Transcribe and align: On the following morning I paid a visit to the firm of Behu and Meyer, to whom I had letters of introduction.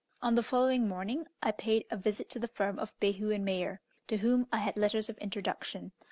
On 0.19 0.33
the 0.33 0.41
following 0.41 0.87
morning 0.87 1.27
I 1.43 1.51
paid 1.51 1.85
a 1.91 1.95
visit 1.95 2.27
to 2.31 2.39
the 2.39 2.47
firm 2.47 2.79
of 2.79 2.99
Behu 2.99 3.29
and 3.31 3.45
Meyer, 3.45 3.81
to 4.07 4.17
whom 4.17 4.47
I 4.51 4.57
had 4.57 4.75
letters 4.75 5.09
of 5.09 5.17
introduction. 5.19 5.91